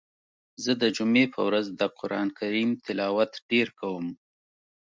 [0.63, 4.05] زه د جمعی په ورځ د قرآن کریم تلاوت ډیر کوم.